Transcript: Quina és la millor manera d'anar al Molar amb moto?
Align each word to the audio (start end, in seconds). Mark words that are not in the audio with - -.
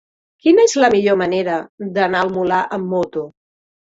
Quina 0.43 0.61
és 0.69 0.71
la 0.83 0.87
millor 0.93 1.17
manera 1.21 1.57
d'anar 1.97 2.21
al 2.27 2.31
Molar 2.39 2.63
amb 2.79 2.89
moto? 2.95 3.27